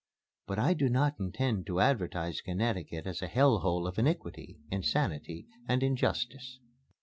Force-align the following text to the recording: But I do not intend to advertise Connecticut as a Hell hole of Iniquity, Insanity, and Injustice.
But 0.47 0.57
I 0.57 0.73
do 0.73 0.89
not 0.89 1.19
intend 1.19 1.67
to 1.67 1.79
advertise 1.79 2.41
Connecticut 2.41 3.05
as 3.05 3.21
a 3.21 3.27
Hell 3.27 3.59
hole 3.59 3.85
of 3.85 3.99
Iniquity, 3.99 4.57
Insanity, 4.71 5.45
and 5.67 5.83
Injustice. 5.83 6.57